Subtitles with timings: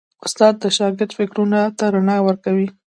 [0.25, 2.67] استاد د شاګرد فکرونو ته رڼا ورکوي.